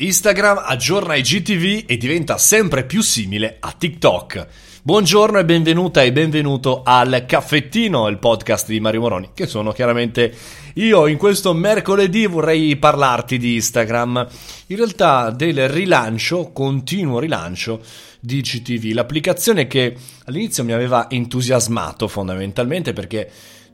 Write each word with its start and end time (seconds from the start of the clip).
Instagram 0.00 0.62
aggiorna 0.64 1.16
i 1.16 1.22
GTV 1.22 1.82
e 1.84 1.96
diventa 1.96 2.38
sempre 2.38 2.84
più 2.84 3.02
simile 3.02 3.56
a 3.58 3.74
TikTok. 3.76 4.46
Buongiorno 4.80 5.40
e 5.40 5.44
benvenuta 5.44 6.04
e 6.04 6.12
benvenuto 6.12 6.82
al 6.84 7.24
Caffettino, 7.26 8.06
il 8.06 8.18
podcast 8.18 8.68
di 8.68 8.78
Mario 8.78 9.00
Moroni, 9.00 9.30
che 9.34 9.48
sono 9.48 9.72
chiaramente 9.72 10.32
io. 10.74 11.08
In 11.08 11.16
questo 11.16 11.52
mercoledì 11.52 12.26
vorrei 12.26 12.76
parlarti 12.76 13.38
di 13.38 13.54
Instagram, 13.54 14.24
in 14.68 14.76
realtà 14.76 15.30
del 15.30 15.68
rilancio, 15.68 16.52
continuo 16.52 17.18
rilancio 17.18 17.82
di 18.20 18.40
GTV, 18.40 18.92
l'applicazione 18.94 19.66
che 19.66 19.96
all'inizio 20.26 20.62
mi 20.62 20.72
aveva 20.72 21.10
entusiasmato 21.10 22.06
fondamentalmente 22.06 22.92
perché 22.92 23.28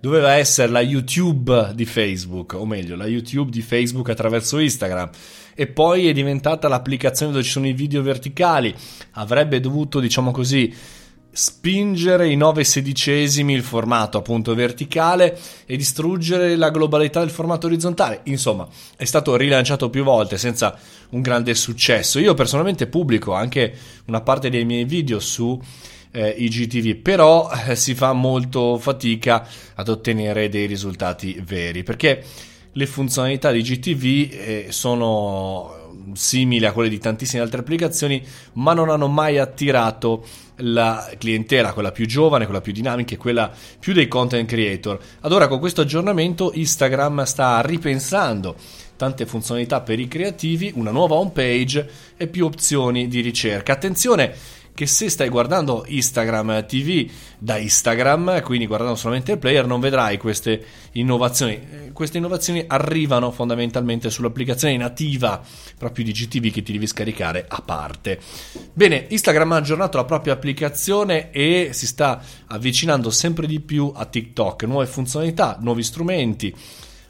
doveva 0.05 0.35
essere 0.35 0.71
la 0.71 0.83
YouTube 0.83 1.73
di 1.75 1.87
Facebook, 1.87 2.53
o 2.53 2.67
meglio, 2.67 2.95
la 2.95 3.07
YouTube 3.07 3.51
di 3.51 3.63
Facebook 3.63 4.11
attraverso 4.11 4.59
Instagram. 4.59 5.09
E 5.55 5.67
poi 5.67 6.09
è 6.09 6.13
diventata 6.13 6.69
l'applicazione 6.69 7.33
dove 7.33 7.43
ci 7.43 7.49
sono 7.49 7.67
i 7.67 7.73
video 7.73 8.03
verticali. 8.03 8.75
Avrebbe 9.13 9.61
dovuto, 9.61 10.01
diciamo 10.01 10.31
così, 10.31 10.71
spingere 11.31 12.29
i 12.29 12.37
9 12.37 12.65
sedicesimi 12.65 13.55
il 13.55 13.63
formato 13.63 14.19
appunto 14.19 14.55
verticale 14.55 15.39
e 15.65 15.75
distruggere 15.79 16.55
la 16.55 16.69
globalità 16.69 17.21
del 17.21 17.31
formato 17.31 17.67
orizzontale. 17.67 18.21
Insomma, 18.25 18.69
è 18.97 19.07
stato 19.07 19.35
rilanciato 19.37 19.89
più 19.89 20.05
volte 20.05 20.37
senza 20.37 20.79
un 21.13 21.23
grande 21.23 21.55
successo. 21.55 22.19
Io 22.19 22.35
personalmente 22.35 22.89
pubblico 22.89 23.33
anche 23.33 23.75
una 24.05 24.21
parte 24.21 24.51
dei 24.51 24.67
miei 24.67 24.85
video 24.85 25.19
su 25.19 25.59
eh, 26.15 26.35
IGTV, 26.39 26.95
però 26.95 27.51
eh, 27.67 27.75
si 27.75 27.95
fa 27.95 28.13
molto 28.13 28.79
fatica 28.79 29.47
ad 29.75 29.89
ottenere 29.89 30.49
dei 30.49 30.67
risultati 30.67 31.43
veri 31.45 31.83
perché 31.83 32.25
le 32.71 32.87
funzionalità 32.87 33.51
di 33.51 33.59
IGTV 33.59 34.05
eh, 34.33 34.67
sono 34.71 35.83
simili 36.13 36.67
a 36.67 36.73
quelle 36.73 36.89
di 36.89 36.99
tantissime 36.99 37.43
altre 37.43 37.61
applicazioni, 37.61 38.25
ma 38.55 38.75
non 38.75 38.91
hanno 38.91 39.09
mai 39.09 39.39
attirato 39.39 40.25
la 40.59 41.11
clientela, 41.19 41.73
quella 41.73 41.93
più 41.93 42.07
giovane, 42.07 42.45
quella 42.45 42.61
più 42.61 42.73
dinamica 42.73 43.15
e 43.15 43.19
quella 43.19 43.51
più 43.79 43.93
dei 43.93 44.07
content 44.07 44.49
creator. 44.49 44.99
Ad 45.21 45.33
ora 45.33 45.49
con 45.49 45.59
questo 45.59 45.81
aggiornamento 45.81 46.53
Instagram 46.55 47.25
sta 47.25 47.61
ripensando 47.61 48.57
tante 48.97 49.27
funzionalità 49.27 49.81
per 49.81 49.99
i 49.99 50.07
creativi, 50.07 50.73
una 50.77 50.91
nuova 50.91 51.17
home 51.17 51.33
page 51.33 51.89
e 52.17 52.29
più 52.29 52.45
opzioni 52.45 53.09
di 53.09 53.21
ricerca. 53.21 53.73
Attenzione 53.73 54.35
che 54.75 54.87
se 54.87 55.09
stai 55.09 55.29
guardando 55.29 55.85
Instagram 55.87 56.67
TV 56.67 57.09
da 57.39 57.59
Instagram, 57.59 58.43
quindi 58.43 58.67
guardando 58.67 58.97
solamente 58.97 59.33
il 59.33 59.39
player, 59.39 59.67
non 59.67 59.79
vedrai 59.79 60.19
queste 60.19 60.65
innovazioni. 60.93 61.53
Eh, 61.53 61.93
queste 61.93 62.19
innovazioni 62.19 62.65
arrivano 62.67 63.31
fondamentalmente 63.31 64.11
sull'applicazione 64.11 64.77
nativa 64.77 65.41
proprio 65.79 66.05
di 66.05 66.13
GTV 66.13 66.51
che 66.51 66.63
ti 66.63 66.73
devi 66.73 66.89
scaricare 66.89 67.45
a 67.47 67.63
parte. 67.65 68.19
Bene, 68.73 69.07
Instagram 69.09 69.53
ha 69.53 69.57
aggiornato 69.57 69.97
la 69.97 70.05
propria 70.05 70.33
applicazione 70.33 71.31
e 71.31 71.69
si 71.73 71.87
sta 71.87 72.21
avvicinando 72.47 73.11
sempre 73.11 73.47
di 73.47 73.61
più 73.61 73.93
a 73.95 74.05
TikTok, 74.07 74.65
nuove 74.65 74.87
funzionalità, 74.87 75.57
nuovi 75.61 75.85
strumenti. 75.85 76.53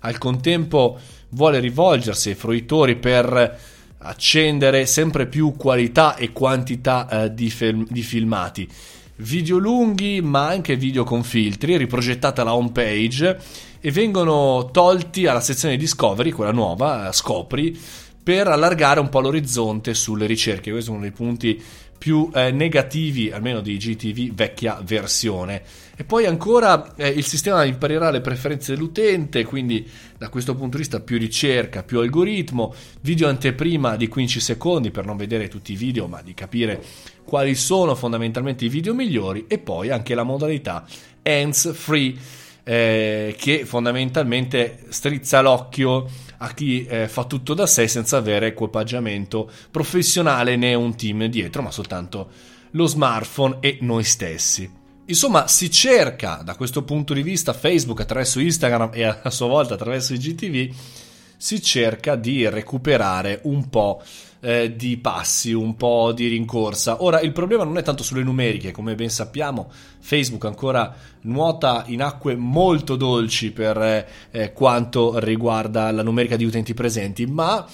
Al 0.01 0.19
contempo 0.19 0.99
vuole 1.31 1.61
rivolgersi 1.61 2.29
ai 2.29 2.35
fruitori 2.35 2.97
per 2.97 3.73
accendere 4.05 4.87
sempre 4.87 5.27
più 5.27 5.55
qualità 5.57 6.17
e 6.17 6.33
quantità 6.33 7.09
eh, 7.09 7.35
di, 7.35 7.51
film, 7.51 7.87
di 7.89 8.03
filmati. 8.03 8.69
Video 9.17 9.59
lunghi, 9.59 10.21
ma 10.21 10.49
anche 10.49 10.77
video 10.77 11.05
con 11.05 11.23
filtri, 11.23 11.77
riprogettata 11.77 12.43
la 12.43 12.55
home 12.55 12.73
page 12.73 13.39
e 13.81 13.91
vengono 13.91 14.71
tolti 14.73 15.27
alla 15.27 15.41
sezione 15.41 15.77
Discovery, 15.77 16.31
quella 16.31 16.53
nuova, 16.53 17.13
scopri, 17.13 17.79
per 18.25 18.49
allargare 18.49 19.01
un 19.01 19.11
po' 19.11 19.21
l'orizzonte 19.21 19.93
sulle 19.93 20.25
ricerche. 20.25 20.71
Questo 20.71 20.91
è 20.91 20.95
uno 20.95 21.03
dei 21.03 21.13
punti 21.13 21.63
più 21.97 22.31
eh, 22.35 22.51
negativi, 22.51 23.31
almeno 23.31 23.61
di 23.61 23.77
GTV 23.77 24.35
vecchia 24.35 24.81
versione. 24.83 25.63
E 25.95 26.05
poi 26.05 26.25
ancora 26.25 26.95
eh, 26.97 27.09
il 27.09 27.25
sistema 27.25 27.65
imparerà 27.65 28.11
le 28.11 28.23
preferenze 28.23 28.75
dell'utente, 28.75 29.45
quindi 29.45 29.89
da 30.17 30.31
questo 30.31 30.55
punto 30.55 30.77
di 30.77 30.83
vista 30.83 31.01
più 31.01 31.19
ricerca, 31.19 31.83
più 31.83 32.01
algoritmo, 32.01 32.75
video 33.03 33.29
anteprima 33.29 33.97
di 33.97 34.09
15 34.09 34.41
secondi 34.41 34.91
per 34.91 35.05
non 35.05 35.17
vedere 35.17 35.49
tutti 35.49 35.73
i 35.73 35.77
video, 35.77 36.07
ma 36.07 36.23
di 36.23 36.33
capire 36.33 36.83
quali 37.25 37.55
sono 37.55 37.95
fondamentalmente 37.95 38.65
i 38.65 38.69
video 38.71 38.95
migliori 38.95 39.45
e 39.49 39.59
poi 39.59 39.91
anche 39.91 40.15
la 40.15 40.25
modalità 40.25 40.85
hands 41.23 41.73
free 41.75 42.15
eh, 42.65 43.35
che 43.39 43.65
fondamentalmente 43.67 44.85
strizza 44.89 45.41
l'occhio 45.43 46.09
a 46.45 46.53
chi 46.53 46.85
eh, 46.85 47.09
fa 47.09 47.25
tutto 47.25 47.55
da 47.55 47.67
sé 47.67 47.89
senza 47.89 48.19
avere 48.19 48.49
equipaggiamento 48.49 49.51
professionale 49.71 50.57
né 50.57 50.75
un 50.75 50.95
team 50.95 51.25
dietro, 51.27 51.63
ma 51.63 51.71
soltanto 51.71 52.31
lo 52.73 52.87
smartphone 52.87 53.59
e 53.61 53.79
noi 53.81 54.05
stessi. 54.05 54.71
Insomma, 55.07 55.49
si 55.49 55.71
cerca 55.71 56.43
da 56.45 56.55
questo 56.55 56.83
punto 56.83 57.15
di 57.15 57.23
vista 57.23 57.53
Facebook 57.53 58.01
attraverso 58.01 58.41
Instagram 58.41 58.91
e 58.93 59.05
a 59.05 59.31
sua 59.31 59.47
volta 59.47 59.75
attraverso 59.75 60.15
i 60.15 60.19
GTV, 60.19 60.75
si 61.45 61.61
cerca 61.61 62.17
di 62.17 62.49
recuperare 62.49 63.41
un 63.43 63.69
po' 63.69 64.01
eh, 64.41 64.75
di 64.77 64.97
passi, 64.97 65.53
un 65.53 65.77
po' 65.77 66.13
di 66.13 66.29
rincorsa. 66.29 67.03
Ora, 67.03 67.21
il 67.21 67.33
problema 67.33 67.65
non 67.65 67.77
è 67.77 67.83
tanto 67.83 68.03
sulle 68.03 68.23
numeriche, 68.23 68.73
come 68.73 68.95
ben 68.95 69.11
sappiamo, 69.11 69.71
Facebook 69.99 70.47
ancora 70.47 70.95
nuota 71.25 71.85
in 71.89 72.01
acque 72.01 72.35
molto 72.35 72.97
dolci 72.97 73.53
per 73.53 74.09
eh, 74.31 74.53
quanto 74.55 75.19
riguarda 75.19 75.91
la 75.91 76.03
numerica 76.03 76.37
di 76.37 76.47
utenti 76.47 76.73
presenti, 76.73 77.27
ma 77.27 77.67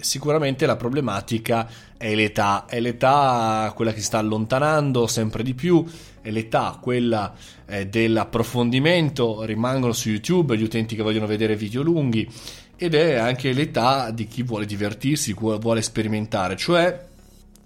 sicuramente 0.00 0.66
la 0.66 0.76
problematica 0.76 1.66
è 1.96 2.14
l'età, 2.14 2.66
è 2.66 2.78
l'età 2.78 3.72
quella 3.74 3.92
che 3.92 4.00
si 4.00 4.04
sta 4.04 4.18
allontanando 4.18 5.06
sempre 5.06 5.42
di 5.42 5.54
più, 5.54 5.82
è 6.20 6.30
l'età 6.30 6.78
quella 6.78 7.32
eh, 7.64 7.86
dell'approfondimento, 7.86 9.44
rimangono 9.44 9.94
su 9.94 10.10
YouTube 10.10 10.58
gli 10.58 10.62
utenti 10.62 10.94
che 10.94 11.02
vogliono 11.02 11.26
vedere 11.26 11.56
video 11.56 11.80
lunghi 11.80 12.28
ed 12.80 12.94
è 12.94 13.14
anche 13.14 13.52
l'età 13.52 14.12
di 14.12 14.28
chi 14.28 14.44
vuole 14.44 14.64
divertirsi, 14.64 15.34
vuole 15.34 15.82
sperimentare, 15.82 16.56
cioè 16.56 17.06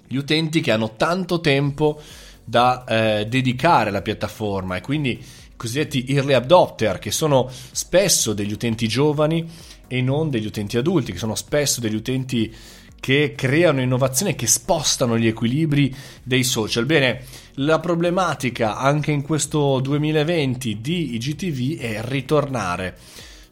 gli 0.08 0.16
utenti 0.16 0.62
che 0.62 0.70
hanno 0.70 0.96
tanto 0.96 1.40
tempo 1.40 2.00
da 2.42 2.84
eh, 2.84 3.26
dedicare 3.26 3.90
alla 3.90 4.00
piattaforma 4.00 4.76
e 4.76 4.80
quindi 4.80 5.10
i 5.10 5.56
cosiddetti 5.56 6.06
early 6.08 6.32
adopter 6.32 6.98
che 6.98 7.10
sono 7.10 7.48
spesso 7.70 8.32
degli 8.32 8.52
utenti 8.52 8.88
giovani 8.88 9.46
e 9.86 10.00
non 10.00 10.30
degli 10.30 10.46
utenti 10.46 10.78
adulti, 10.78 11.12
che 11.12 11.18
sono 11.18 11.34
spesso 11.34 11.80
degli 11.80 11.94
utenti 11.94 12.54
che 12.98 13.34
creano 13.36 13.82
innovazione, 13.82 14.34
che 14.34 14.46
spostano 14.46 15.18
gli 15.18 15.26
equilibri 15.26 15.94
dei 16.22 16.42
social. 16.42 16.86
Bene, 16.86 17.24
la 17.56 17.80
problematica 17.80 18.78
anche 18.78 19.10
in 19.10 19.20
questo 19.20 19.78
2020 19.80 20.80
di 20.80 21.14
IGTV 21.16 21.78
è 21.78 22.00
ritornare 22.04 22.96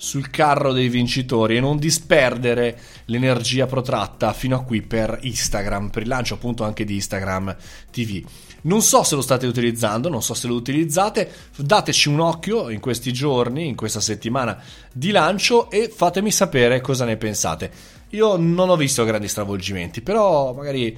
sul 0.02 0.30
carro 0.30 0.72
dei 0.72 0.88
vincitori 0.88 1.58
e 1.58 1.60
non 1.60 1.76
disperdere 1.76 2.80
l'energia 3.04 3.66
protratta 3.66 4.32
fino 4.32 4.56
a 4.56 4.62
qui 4.62 4.80
per 4.80 5.18
Instagram, 5.20 5.90
per 5.90 6.02
il 6.02 6.08
lancio 6.08 6.32
appunto 6.32 6.64
anche 6.64 6.86
di 6.86 6.94
Instagram 6.94 7.54
TV. 7.92 8.24
Non 8.62 8.80
so 8.80 9.02
se 9.02 9.14
lo 9.14 9.20
state 9.20 9.46
utilizzando, 9.46 10.08
non 10.08 10.22
so 10.22 10.32
se 10.32 10.46
lo 10.46 10.54
utilizzate, 10.54 11.30
dateci 11.54 12.08
un 12.08 12.20
occhio 12.20 12.70
in 12.70 12.80
questi 12.80 13.12
giorni, 13.12 13.66
in 13.66 13.76
questa 13.76 14.00
settimana 14.00 14.58
di 14.90 15.10
lancio 15.10 15.70
e 15.70 15.92
fatemi 15.94 16.30
sapere 16.30 16.80
cosa 16.80 17.04
ne 17.04 17.18
pensate. 17.18 17.70
Io 18.10 18.36
non 18.38 18.70
ho 18.70 18.76
visto 18.76 19.04
grandi 19.04 19.28
stravolgimenti, 19.28 20.00
però 20.00 20.54
magari 20.54 20.96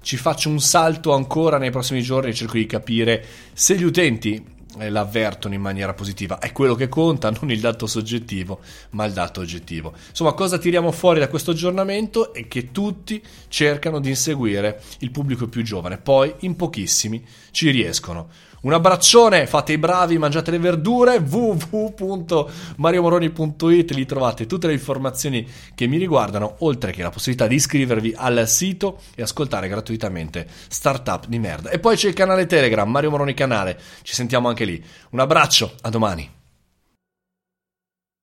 ci 0.00 0.16
faccio 0.16 0.48
un 0.48 0.60
salto 0.60 1.12
ancora 1.12 1.58
nei 1.58 1.70
prossimi 1.72 2.02
giorni 2.02 2.30
e 2.30 2.34
cerco 2.34 2.56
di 2.56 2.66
capire 2.66 3.24
se 3.52 3.76
gli 3.76 3.82
utenti 3.82 4.52
l'avvertono 4.78 5.54
in 5.54 5.60
maniera 5.60 5.94
positiva. 5.94 6.38
È 6.38 6.52
quello 6.52 6.74
che 6.74 6.88
conta, 6.88 7.30
non 7.40 7.50
il 7.50 7.60
dato 7.60 7.86
soggettivo, 7.86 8.60
ma 8.90 9.04
il 9.04 9.12
dato 9.12 9.40
oggettivo. 9.40 9.92
Insomma, 10.08 10.32
cosa 10.32 10.58
tiriamo 10.58 10.90
fuori 10.92 11.20
da 11.20 11.28
questo 11.28 11.52
aggiornamento 11.52 12.32
è 12.32 12.46
che 12.48 12.70
tutti 12.70 13.22
cercano 13.48 14.00
di 14.00 14.08
inseguire 14.10 14.82
il 14.98 15.10
pubblico 15.10 15.48
più 15.48 15.62
giovane, 15.62 15.98
poi 15.98 16.34
in 16.40 16.56
pochissimi 16.56 17.24
ci 17.50 17.70
riescono. 17.70 18.28
Un 18.64 18.72
abbraccione, 18.72 19.46
fate 19.46 19.74
i 19.74 19.78
bravi, 19.78 20.16
mangiate 20.16 20.50
le 20.50 20.58
verdure, 20.58 21.18
www.mariomoroni.it, 21.18 23.90
lì 23.90 24.06
trovate 24.06 24.46
tutte 24.46 24.66
le 24.66 24.72
informazioni 24.72 25.46
che 25.74 25.86
mi 25.86 25.98
riguardano, 25.98 26.54
oltre 26.60 26.90
che 26.90 27.02
la 27.02 27.10
possibilità 27.10 27.46
di 27.46 27.56
iscrivervi 27.56 28.14
al 28.16 28.48
sito 28.48 29.00
e 29.14 29.20
ascoltare 29.20 29.68
gratuitamente 29.68 30.46
Startup 30.68 31.26
di 31.26 31.38
merda. 31.38 31.68
E 31.68 31.78
poi 31.78 31.96
c'è 31.96 32.08
il 32.08 32.14
canale 32.14 32.46
Telegram, 32.46 32.90
Mario 32.90 33.10
Moroni 33.10 33.34
Canale, 33.34 33.78
ci 34.00 34.14
sentiamo 34.14 34.48
anche 34.48 34.64
lì. 34.64 34.82
Un 35.10 35.20
abbraccio, 35.20 35.74
a 35.82 35.90
domani. 35.90 36.43